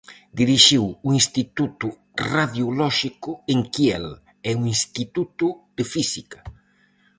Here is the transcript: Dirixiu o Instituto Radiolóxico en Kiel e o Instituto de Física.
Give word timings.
Dirixiu 0.39 0.83
o 1.07 1.09
Instituto 1.19 1.87
Radiolóxico 2.35 3.31
en 3.53 3.59
Kiel 3.73 4.05
e 4.49 4.51
o 4.61 4.63
Instituto 4.75 5.47
de 5.77 5.83
Física. 5.93 6.39